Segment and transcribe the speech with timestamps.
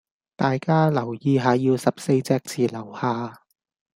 [0.35, 3.43] 大家留意下要十四隻字樓下